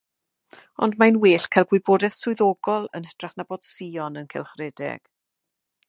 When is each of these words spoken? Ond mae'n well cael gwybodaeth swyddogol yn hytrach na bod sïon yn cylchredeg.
Ond 0.85 0.95
mae'n 1.03 1.19
well 1.25 1.45
cael 1.55 1.67
gwybodaeth 1.73 2.17
swyddogol 2.21 2.89
yn 3.01 3.07
hytrach 3.11 3.37
na 3.41 3.47
bod 3.53 3.69
sïon 3.71 4.19
yn 4.23 4.31
cylchredeg. 4.35 5.07